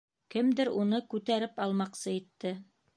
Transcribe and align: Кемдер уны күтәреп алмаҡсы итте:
Кемдер 0.35 0.71
уны 0.79 1.01
күтәреп 1.15 1.63
алмаҡсы 1.67 2.19
итте: 2.19 2.59